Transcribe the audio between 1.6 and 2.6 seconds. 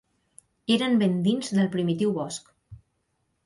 primitiu bosc.